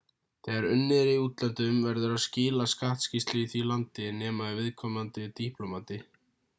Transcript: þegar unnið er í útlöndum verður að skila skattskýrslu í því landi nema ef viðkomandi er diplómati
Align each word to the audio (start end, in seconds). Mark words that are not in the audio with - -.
þegar 0.45 0.63
unnið 0.75 1.01
er 1.01 1.09
í 1.11 1.19
útlöndum 1.25 1.77
verður 1.89 2.15
að 2.15 2.23
skila 2.25 2.67
skattskýrslu 2.73 3.45
í 3.45 3.47
því 3.53 3.65
landi 3.73 4.11
nema 4.25 4.53
ef 4.55 4.59
viðkomandi 4.65 5.29
er 5.29 5.41
diplómati 5.45 6.05